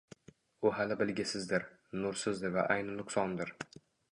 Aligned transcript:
U 0.69 0.71
hali 0.77 0.95
bilgisizdir, 1.01 1.67
nursizdir 2.07 2.55
va 2.57 2.67
ayni 2.77 2.99
nuqsondir 3.03 3.57